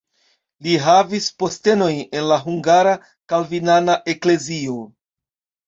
Li 0.67 0.71
havis 0.85 1.27
postenojn 1.43 1.99
en 2.21 2.25
la 2.33 2.39
hungara 2.47 2.95
kalvinana 3.35 4.01
eklezio. 4.17 4.83